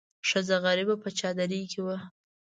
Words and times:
ښځه 0.29 0.55
غریبه 0.65 0.95
په 1.03 1.09
چادرۍ 1.19 1.61
کې 1.71 1.79
وه. 1.85 1.97